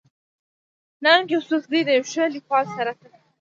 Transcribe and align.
ننګ 1.03 1.25
يوسفزۍ 1.33 1.81
د 1.85 1.89
يو 1.97 2.03
ښه 2.11 2.23
ليکوال 2.35 2.65
سره 2.75 2.91
سره 3.01 3.11